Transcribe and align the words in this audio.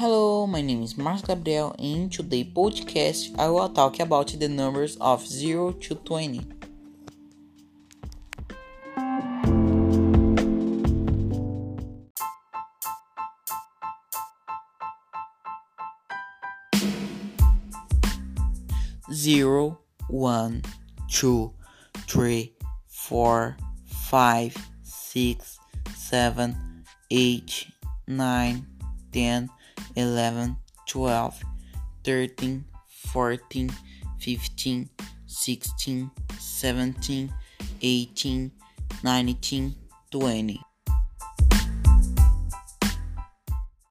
Hello, 0.00 0.46
my 0.46 0.62
name 0.62 0.82
is 0.82 0.96
Marcos 0.96 1.20
Gabriel. 1.26 1.76
In 1.78 2.08
today's 2.08 2.46
podcast, 2.46 3.38
I 3.38 3.50
will 3.50 3.68
talk 3.68 4.00
about 4.00 4.28
the 4.28 4.48
numbers 4.48 4.96
of 4.98 5.26
0 5.26 5.72
to 5.72 5.94
20. 5.94 6.40
Zero, 19.12 19.78
one, 20.08 20.62
two, 21.10 21.52
three, 22.08 22.54
four, 22.86 23.58
five, 23.84 24.56
six, 24.82 25.58
seven, 25.94 26.56
eight, 27.10 27.66
nine, 28.08 28.64
ten. 29.12 29.48
11, 29.96 30.56
12, 30.86 31.42
13, 32.02 32.64
14, 33.12 33.70
15, 34.18 34.88
16, 35.26 36.10
17, 36.38 37.32
18, 37.80 38.50
19, 39.02 39.74
20. 40.10 40.69